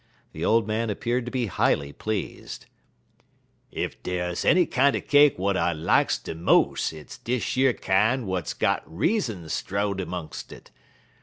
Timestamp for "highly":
1.45-1.93